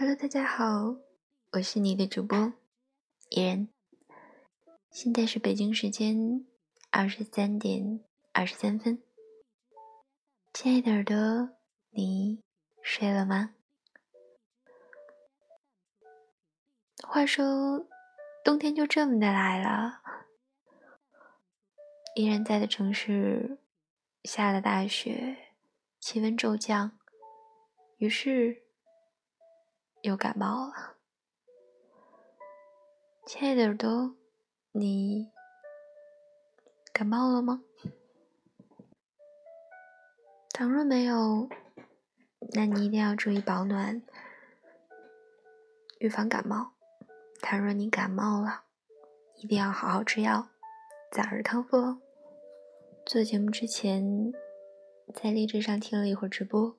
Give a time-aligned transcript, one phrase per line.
[0.00, 0.96] Hello，大家好，
[1.52, 2.54] 我是你的主播
[3.28, 3.68] 伊人。
[4.90, 6.46] 现在是北京时间
[6.88, 8.00] 二十三点
[8.32, 9.02] 二十三分。
[10.54, 11.50] 亲爱的耳朵，
[11.90, 12.42] 你
[12.80, 13.54] 睡了吗？
[17.06, 17.86] 话说，
[18.42, 20.00] 冬天就这么的来了。
[22.14, 23.58] 依然在的城市
[24.24, 25.36] 下了大雪，
[26.00, 26.98] 气温骤降，
[27.98, 28.62] 于是
[30.02, 30.96] 又感冒了。
[33.26, 34.16] 亲爱的耳朵，
[34.72, 35.30] 你
[36.92, 37.62] 感冒了吗？
[40.52, 41.48] 倘若没有，
[42.54, 44.02] 那你一定要注意保暖，
[45.98, 46.72] 预防感冒。
[47.42, 48.64] 倘若你感冒了，
[49.36, 50.48] 一定要好好吃药，
[51.12, 52.00] 早日康复哦。
[53.06, 54.32] 做节目之前，
[55.14, 56.78] 在荔枝上听了一会儿直播，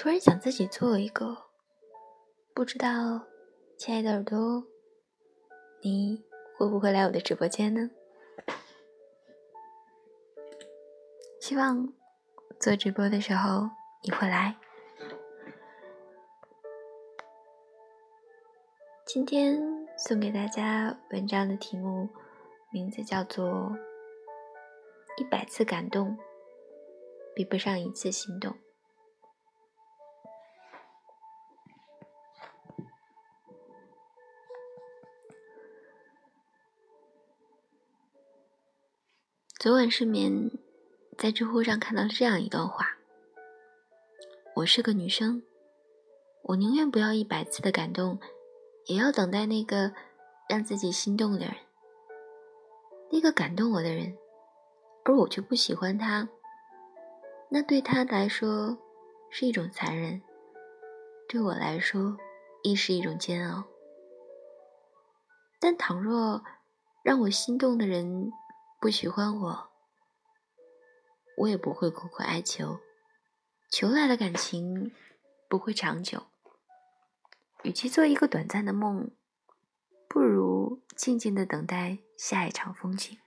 [0.00, 1.36] 突然想自己做一个，
[2.54, 3.26] 不知道
[3.76, 4.64] 亲爱的耳朵，
[5.82, 6.24] 你
[6.56, 7.90] 会不会来我的直播间呢？
[11.40, 11.92] 希望
[12.60, 13.68] 做直播的时候
[14.04, 14.56] 你会来。
[19.04, 19.60] 今天
[19.96, 22.08] 送给大家文章的题目，
[22.70, 23.48] 名字叫做
[25.16, 26.16] 《一百次感动
[27.34, 28.52] 比不上一次心动》。
[39.58, 40.52] 昨晚失眠，
[41.16, 42.96] 在知乎上看到了这样一段话
[44.54, 45.42] ：“我是个女生，
[46.44, 48.20] 我宁愿不要一百次的感动。”
[48.86, 49.92] 也要等待那个
[50.48, 51.54] 让自己心动的人，
[53.10, 54.16] 那个感动我的人，
[55.04, 56.28] 而我却不喜欢他，
[57.50, 58.78] 那对他来说
[59.28, 60.22] 是一种残忍，
[61.28, 62.16] 对我来说
[62.62, 63.64] 亦是一种煎熬。
[65.58, 66.44] 但倘若
[67.02, 68.30] 让我心动的人
[68.80, 69.70] 不喜欢我，
[71.38, 72.78] 我也不会苦苦哀求，
[73.68, 74.94] 求来的感情
[75.48, 76.28] 不会长久。
[77.64, 79.10] 与其做一个短暂的梦，
[80.08, 83.18] 不如静静的等待下一场风景。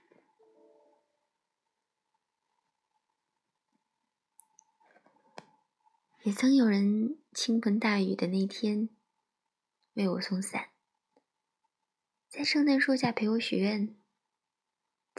[6.22, 8.88] 也曾有人倾盆大雨的那天
[9.92, 10.70] 为我送伞，
[12.30, 13.94] 在圣诞树下陪我许愿，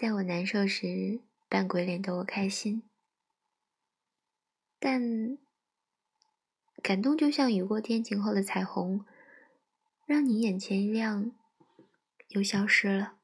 [0.03, 2.83] 在我难受时扮鬼脸逗我开心。
[4.77, 5.37] 但。
[6.81, 9.05] 感动就像雨过天晴后的彩虹，
[10.05, 11.31] 让你眼前一亮，
[12.27, 13.17] 又消失了。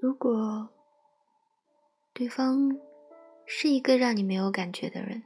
[0.00, 0.70] 如果
[2.14, 2.80] 对方
[3.44, 5.24] 是一个让你没有感觉的人，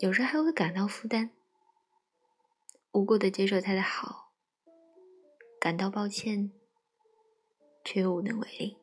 [0.00, 1.30] 有时还会感到负担，
[2.92, 4.25] 无辜的接受他的好，
[5.60, 6.52] 感到抱歉，
[7.84, 8.78] 却又无能为力。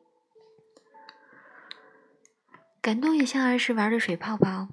[2.80, 4.68] 感动也像儿时玩的水泡泡，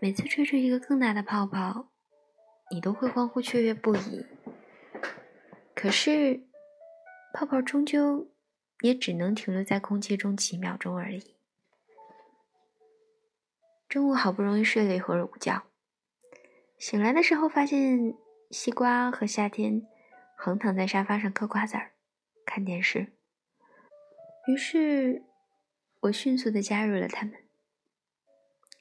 [0.00, 1.92] 每次吹出一个更大的泡泡，
[2.72, 4.26] 你都会欢呼雀跃不已。
[5.74, 6.48] 可是，
[7.32, 8.28] 泡泡终究
[8.80, 11.36] 也只能停留在空气中几秒钟而已。
[13.88, 15.62] 中午好不容易睡了一会儿午觉，
[16.78, 18.16] 醒来的时候发现
[18.50, 19.86] 西瓜和夏天
[20.44, 21.92] 横躺在沙发上嗑瓜子儿、
[22.44, 23.12] 看电视，
[24.48, 25.22] 于是。
[26.00, 27.32] 我迅速的加入了他们，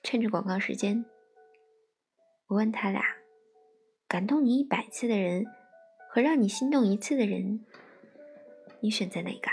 [0.01, 1.05] 趁着广告时间，
[2.47, 3.00] 我问他俩：
[4.07, 5.45] 感动你一百次的人
[6.09, 7.63] 和让你心动一次的人，
[8.79, 9.51] 你选择哪个？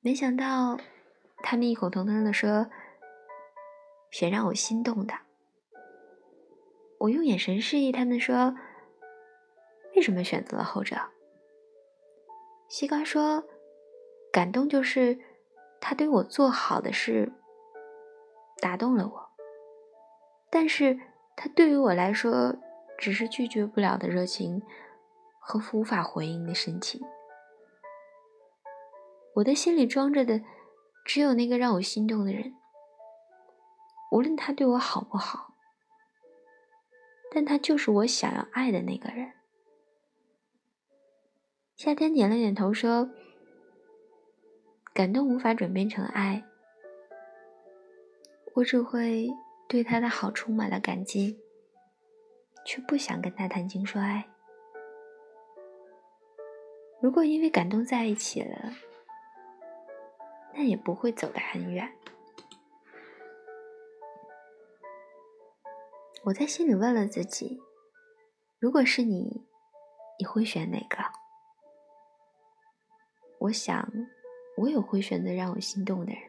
[0.00, 0.80] 没想到
[1.42, 2.70] 他们异口同声的说：
[4.10, 5.12] 选让我心动的。
[7.00, 8.56] 我用眼神示意他们说：
[9.96, 10.96] 为什么选择了后者？
[12.68, 13.42] 西瓜说。
[14.32, 15.18] 感动就是
[15.80, 17.32] 他对我做好的事
[18.60, 19.30] 打动了我，
[20.50, 21.00] 但是
[21.34, 22.54] 他对于我来说
[22.98, 24.60] 只是拒绝不了的热情
[25.40, 27.00] 和无法回应的深情。
[29.36, 30.42] 我的心里装着的
[31.06, 32.54] 只有那个让我心动的人，
[34.10, 35.54] 无论他对我好不好，
[37.32, 39.32] 但他就是我想要爱的那个人。
[41.76, 43.10] 夏天点了点头说。
[44.94, 46.42] 感动无法转变成爱，
[48.54, 49.28] 我只会
[49.68, 51.38] 对他的好充满了感激，
[52.64, 54.26] 却不想跟他谈情说爱。
[57.02, 58.72] 如果因为感动在一起了，
[60.54, 61.92] 那也不会走得很远。
[66.24, 67.60] 我在心里问了自己：
[68.58, 69.46] 如果是你，
[70.18, 71.25] 你会选哪个？
[73.38, 73.92] 我想，
[74.56, 76.20] 我也会选择让我心动的人，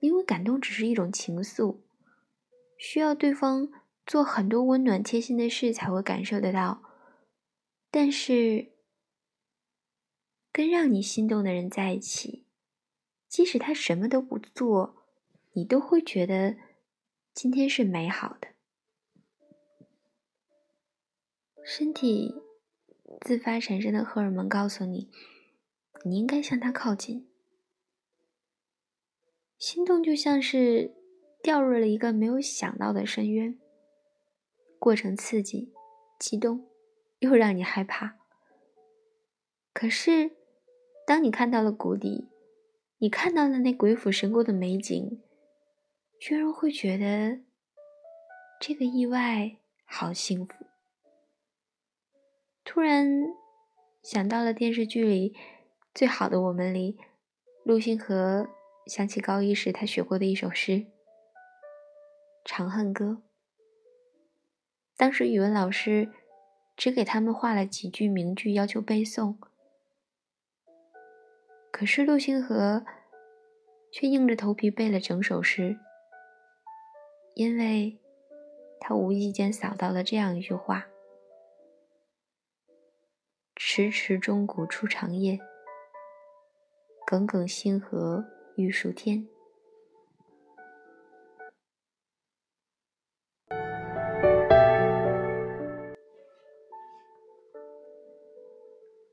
[0.00, 1.78] 因为感动只是一种情愫，
[2.76, 3.70] 需要对方
[4.06, 6.82] 做很多温暖贴心的事才会感受得到。
[7.90, 8.72] 但是，
[10.52, 12.46] 跟让你心动的人在一起，
[13.28, 15.06] 即使他什么都不做，
[15.52, 16.56] 你都会觉得
[17.32, 18.48] 今天是美好的，
[21.64, 22.43] 身体。
[23.20, 25.10] 自发产生的荷尔蒙告诉你，
[26.04, 27.28] 你应该向他靠近。
[29.58, 30.94] 心动就像是
[31.42, 33.58] 掉入了一个没有想到的深渊，
[34.78, 35.72] 过程刺激、
[36.18, 36.66] 激动，
[37.20, 38.18] 又让你害怕。
[39.72, 40.32] 可是，
[41.06, 42.28] 当你看到了谷底，
[42.98, 45.22] 你看到了那鬼斧神工的美景，
[46.20, 47.40] 居然会觉得
[48.60, 50.63] 这个意外好幸福。
[52.64, 53.06] 突然
[54.02, 55.30] 想到了电视剧里
[55.94, 56.98] 《最好的我们》里，
[57.62, 58.48] 陆星河
[58.86, 60.72] 想起高一时他学过的一首诗
[62.44, 63.04] 《长恨歌》。
[64.96, 66.10] 当时语文老师
[66.76, 69.36] 只给他们画了几句名句，要求背诵。
[71.70, 72.86] 可是陆星河
[73.92, 75.78] 却硬着头皮背了整首诗，
[77.34, 77.98] 因为
[78.80, 80.86] 他无意间扫到了这样一句话。
[83.66, 85.38] 迟迟钟鼓初长夜，
[87.06, 88.22] 耿耿星河
[88.56, 89.26] 欲曙天。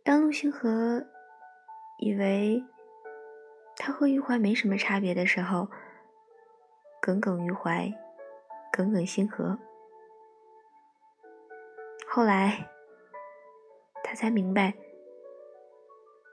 [0.03, 1.01] 当陆星河
[2.00, 2.62] 以为
[3.77, 5.69] 他和余淮没什么差别的时候，
[7.01, 7.89] 耿耿于怀，
[8.74, 9.57] 耿耿星河。
[12.06, 12.69] 后来。
[14.12, 14.74] 他才明白，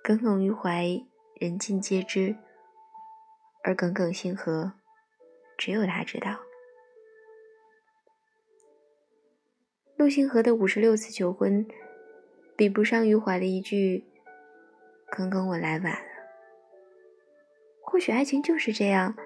[0.03, 1.01] 耿耿于怀，
[1.39, 2.35] 人尽皆知；
[3.63, 4.73] 而耿耿星河，
[5.57, 6.41] 只有他知道。
[9.97, 11.69] 陆星河的五十六次求婚，
[12.57, 14.05] 比不上余淮的一句
[15.09, 16.09] “耿耿，我来晚了”。
[17.87, 19.17] 或许爱情就是这样，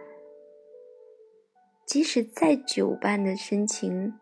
[1.87, 4.13] 即使再久伴的深情，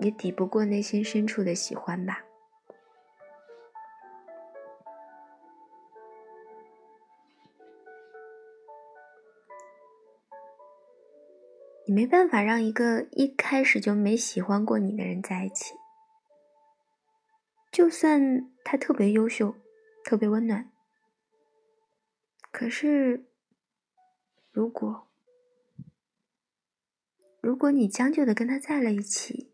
[0.00, 2.24] 也抵不过内心深处的喜欢吧。
[11.88, 15.72] 你没办法让一个一开始就没喜欢过你的人在一起，
[17.72, 19.56] 就算他特别优秀、
[20.04, 20.70] 特别温暖，
[22.52, 23.24] 可是，
[24.52, 25.08] 如果
[27.40, 29.50] 如果你将就的跟他在了一起，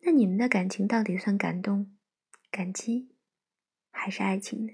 [0.00, 1.94] 那你们的感情到底算感动、
[2.50, 3.10] 感激，
[3.90, 4.72] 还是爱情呢？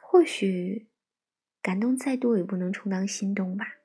[0.00, 0.86] 或许，
[1.60, 3.75] 感动再多也不能充当心动吧。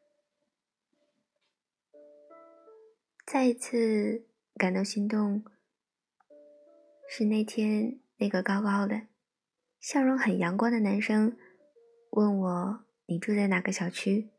[3.26, 5.46] 再一次感到心动，
[7.10, 9.08] 是那天那个高高的、
[9.80, 11.38] 笑容很阳光的男生
[12.12, 14.30] 问我：“你住在哪个小区？”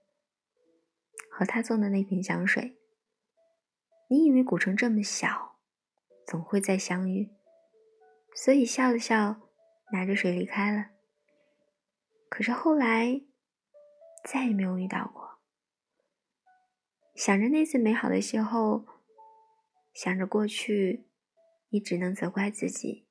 [1.31, 2.77] 和他送的那瓶香水。
[4.09, 5.57] 你以为古城这么小，
[6.27, 7.31] 总会再相遇，
[8.35, 9.41] 所以笑了笑，
[9.93, 10.91] 拿着水离开了。
[12.29, 13.23] 可是后来
[14.29, 15.22] 再也没有遇到过。
[17.15, 18.85] 想着那次美好的邂逅，
[19.93, 21.05] 想着过去，
[21.69, 23.07] 你只能责怪自己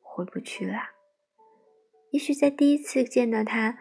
[0.00, 0.90] 回不去了。
[2.10, 3.80] 也许在第一次见到他，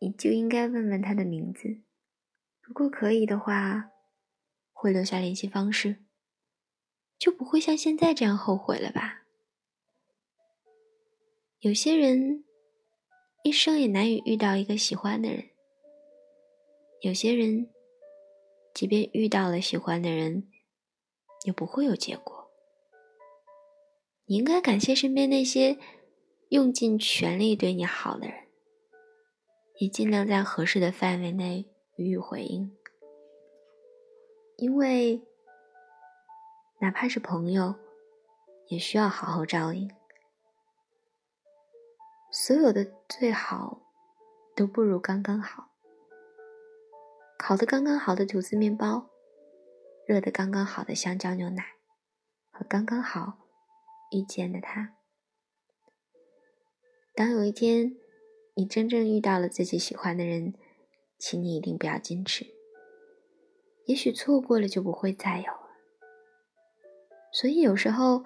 [0.00, 1.80] 你就应该问问他的名字。
[2.60, 3.90] 如果可以的话，
[4.72, 6.04] 会留下联系方式，
[7.18, 9.22] 就不会像现在这样后悔了吧？
[11.60, 12.44] 有些人
[13.42, 15.48] 一生也难以遇到一个喜欢的人，
[17.00, 17.70] 有些人。
[18.78, 20.48] 即便遇到了喜欢的人，
[21.44, 22.48] 也不会有结果。
[24.26, 25.76] 你应该感谢身边那些
[26.50, 28.46] 用尽全力对你好的人，
[29.80, 32.72] 也尽量在合适的范围内予以回应。
[34.58, 35.26] 因为
[36.80, 37.74] 哪怕是朋友，
[38.68, 39.90] 也需要好好照应。
[42.30, 43.82] 所有的最好，
[44.54, 45.64] 都不如刚刚好。
[47.38, 49.08] 烤的刚刚好的吐司面包，
[50.04, 51.64] 热的刚刚好的香蕉牛奶，
[52.50, 53.38] 和刚刚好
[54.10, 54.96] 遇见的他。
[57.14, 57.96] 当有一天
[58.54, 60.52] 你真正遇到了自己喜欢的人，
[61.16, 62.44] 请你一定不要矜持。
[63.86, 65.70] 也许错过了就不会再有了。
[67.32, 68.24] 所以有时候，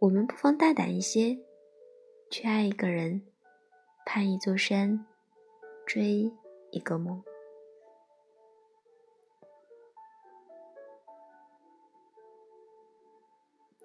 [0.00, 1.38] 我们不妨大胆一些，
[2.30, 3.22] 去爱一个人，
[4.04, 5.06] 攀一座山，
[5.86, 6.30] 追
[6.72, 7.22] 一个梦。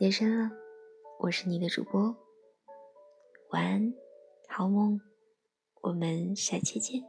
[0.02, 0.50] 夜深了
[1.20, 2.18] 我是你的主播
[3.52, 3.94] 晚安
[4.50, 5.00] 好梦
[5.82, 7.04] 我们下期见。